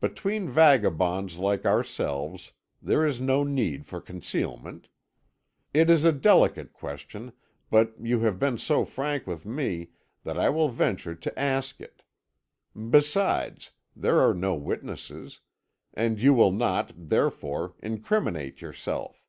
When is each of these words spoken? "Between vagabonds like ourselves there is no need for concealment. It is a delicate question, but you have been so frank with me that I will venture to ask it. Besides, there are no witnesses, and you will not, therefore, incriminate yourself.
"Between 0.00 0.48
vagabonds 0.48 1.36
like 1.36 1.66
ourselves 1.66 2.52
there 2.80 3.04
is 3.04 3.20
no 3.20 3.44
need 3.44 3.84
for 3.84 4.00
concealment. 4.00 4.88
It 5.74 5.90
is 5.90 6.06
a 6.06 6.12
delicate 6.12 6.72
question, 6.72 7.34
but 7.68 7.92
you 8.00 8.20
have 8.20 8.38
been 8.38 8.56
so 8.56 8.86
frank 8.86 9.26
with 9.26 9.44
me 9.44 9.90
that 10.24 10.38
I 10.38 10.48
will 10.48 10.70
venture 10.70 11.14
to 11.16 11.38
ask 11.38 11.78
it. 11.78 12.04
Besides, 12.88 13.72
there 13.94 14.18
are 14.20 14.32
no 14.32 14.54
witnesses, 14.54 15.40
and 15.92 16.18
you 16.18 16.32
will 16.32 16.52
not, 16.52 16.94
therefore, 16.96 17.74
incriminate 17.82 18.62
yourself. 18.62 19.26